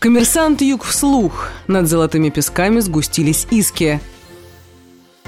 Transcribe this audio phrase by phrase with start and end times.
[0.00, 1.50] Коммерсант Юг вслух.
[1.66, 4.00] Над золотыми песками сгустились иски.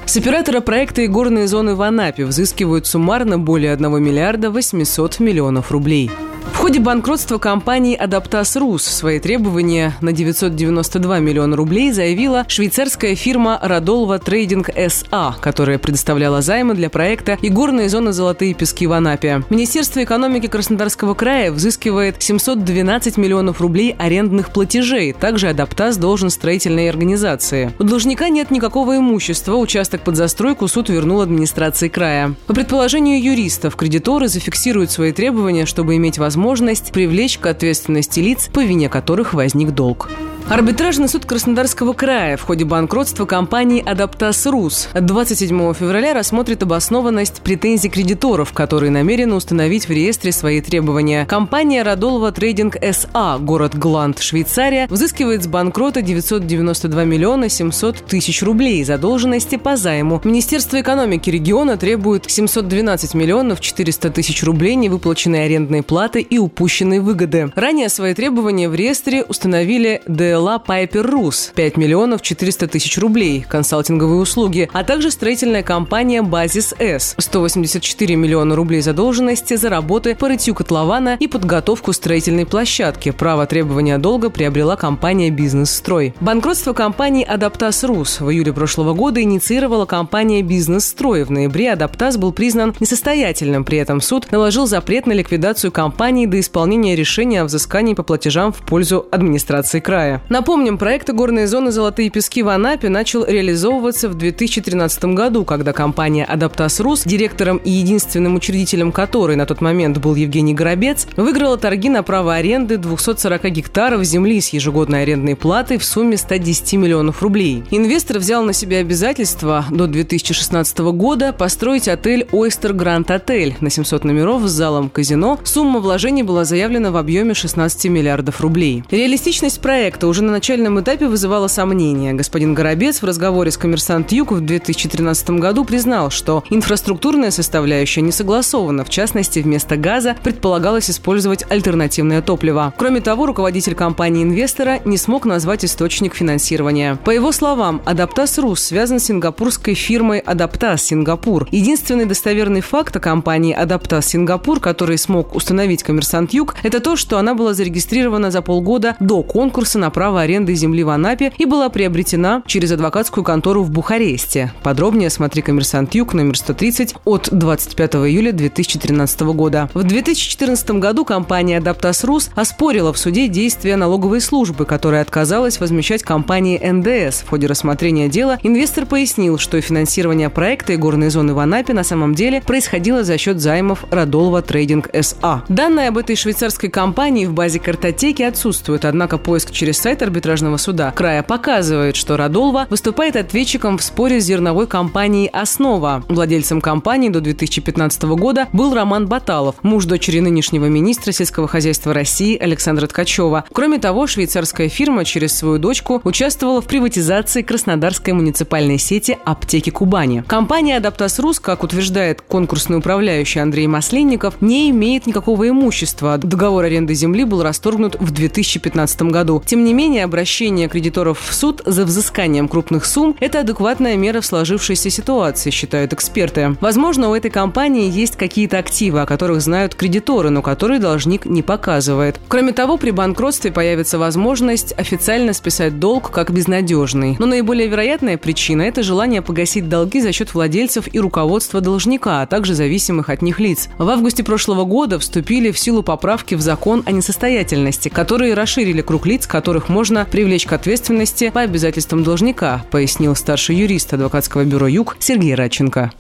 [0.07, 5.73] С оператора проекта и горные зоны в Анапе взыскивают суммарно более 1 миллиарда 800 миллионов
[5.73, 6.11] рублей.
[6.51, 13.59] В ходе банкротства компании «Адаптас Рус» свои требования на 992 миллиона рублей заявила швейцарская фирма
[13.61, 19.43] «Радолва Трейдинг СА», которая предоставляла займы для проекта и горные зоны «Золотые пески» в Анапе.
[19.51, 25.13] Министерство экономики Краснодарского края взыскивает 712 миллионов рублей арендных платежей.
[25.13, 27.73] Также «Адаптас» должен строительной организации.
[27.79, 29.57] У должника нет никакого имущества.
[29.57, 32.35] Участок под застройку суд вернул администрации края.
[32.47, 38.49] По предположению юристов, кредиторы зафиксируют свои требования, чтобы иметь возможность возможность привлечь к ответственности лиц,
[38.49, 40.09] по вине которых возник долг.
[40.49, 47.89] Арбитражный суд Краснодарского края в ходе банкротства компании «Адаптас Рус» 27 февраля рассмотрит обоснованность претензий
[47.89, 51.25] кредиторов, которые намерены установить в реестре свои требования.
[51.25, 58.85] Компания «Радолова Трейдинг СА», город Гланд, Швейцария, взыскивает с банкрота 992 миллиона 700 тысяч рублей
[58.85, 60.21] задолженности по займу.
[60.23, 67.51] Министерство экономики региона требует 712 миллионов 400 тысяч рублей невыплаченной арендной платы и упущенной выгоды.
[67.55, 73.45] Ранее свои требования в реестре установили ДЛ ла Пайпер Рус 5 миллионов 400 тысяч рублей,
[73.49, 80.29] консалтинговые услуги, а также строительная компания Базис С 184 миллиона рублей задолженности за работы по
[80.29, 83.11] рытью котлована и подготовку строительной площадки.
[83.11, 86.15] Право требования долга приобрела компания «Бизнес-строй».
[86.21, 91.25] Банкротство компании «Адаптас Рус» в июле прошлого года инициировала компания «Бизнес-строй».
[91.25, 93.65] В ноябре «Адаптас» был признан несостоятельным.
[93.65, 98.53] При этом суд наложил запрет на ликвидацию компании до исполнения решения о взыскании по платежам
[98.53, 100.22] в пользу администрации края.
[100.29, 106.25] Напомним, проект «Горные зоны Золотые пески» в Анапе начал реализовываться в 2013 году, когда компания
[106.25, 111.89] «Адаптас Рус», директором и единственным учредителем которой на тот момент был Евгений Горобец, выиграла торги
[111.89, 117.65] на право аренды 240 гектаров земли с ежегодной арендной платой в сумме 110 миллионов рублей.
[117.71, 124.05] Инвестор взял на себя обязательство до 2016 года построить отель «Ойстер Гранд Отель» на 700
[124.05, 125.39] номеров с залом казино.
[125.45, 128.85] Сумма вложений была заявлена в объеме 16 миллиардов рублей.
[128.91, 132.13] Реалистичность проекта уже на начальном этапе вызывало сомнения.
[132.13, 138.13] Господин Горобец в разговоре с «Коммерсант Юг» в 2013 году признал, что инфраструктурная составляющая не
[138.13, 138.85] согласована.
[138.85, 142.75] В частности, вместо газа предполагалось использовать альтернативное топливо.
[142.77, 146.99] Кроме того, руководитель компании-инвестора не смог назвать источник финансирования.
[147.07, 151.49] По его словам, «Адаптас Рус» связан с сингапурской фирмой «Адаптас Сингапур».
[151.51, 157.17] Единственный достоверный факт о компании «Адаптас Сингапур», который смог установить «Коммерсант Юг», это то, что
[157.17, 161.69] она была зарегистрирована за полгода до конкурса на право аренды земли в Анапе и была
[161.69, 164.53] приобретена через адвокатскую контору в Бухаресте.
[164.65, 169.71] Подробнее смотри «Коммерсант Юг» номер 130 от 25 июля 2013 года.
[169.75, 176.03] В 2014 году компания «Адаптас Рус» оспорила в суде действия налоговой службы, которая отказалась возмещать
[176.03, 177.23] компании НДС.
[177.23, 181.85] В ходе рассмотрения дела инвестор пояснил, что финансирование проекта и горной зоны в Анапе на
[181.85, 185.45] самом деле происходило за счет займов Радолова Трейдинг СА.
[185.49, 190.91] Данные об этой швейцарской компании в базе картотеки отсутствуют, однако поиск через сайт арбитражного суда
[190.93, 196.05] края показывает, что Радолва выступает ответчиком в споре с зерновой компанией «Основа».
[196.09, 202.39] Владельцем компании до 2015 года был Роман Баталов, муж дочери нынешнего министра сельского хозяйства России
[202.39, 203.45] Александра Ткачева.
[203.53, 210.23] Кроме того, швейцарская фирма через свою дочку участвовала в приватизации Краснодарской муниципальной сети «Аптеки Кубани».
[210.27, 216.19] Компания «Адаптас Рус», как утверждает конкурсный управляющий Андрей Масленников, не имеет никакого имущества.
[216.19, 219.43] Договор аренды земли был расторгнут в 2015 году.
[219.45, 224.21] Тем не менее, менее, обращение кредиторов в суд за взысканием крупных сумм– это адекватная мера
[224.21, 226.57] в сложившейся ситуации, считают эксперты.
[226.61, 231.43] Возможно, у этой компании есть какие-то активы, о которых знают кредиторы, но которые должник не
[231.43, 232.21] показывает.
[232.29, 237.17] Кроме того, при банкротстве появится возможность официально списать долг как безнадежный.
[237.19, 242.27] Но наиболее вероятная причина– это желание погасить долги за счет владельцев и руководства должника, а
[242.27, 243.69] также зависимых от них лиц.
[243.79, 249.07] В августе прошлого года вступили в силу поправки в закон о несостоятельности, которые расширили круг
[249.07, 254.97] лиц, которых можно привлечь к ответственности по обязательствам должника, пояснил старший юрист адвокатского бюро «Юг»
[255.01, 255.91] Сергей Радченко.